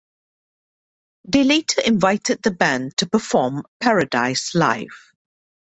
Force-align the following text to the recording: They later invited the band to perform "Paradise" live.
They 1.25 1.43
later 1.43 1.81
invited 1.81 2.41
the 2.41 2.49
band 2.49 2.97
to 2.97 3.05
perform 3.07 3.61
"Paradise" 3.79 4.55
live. 4.55 5.13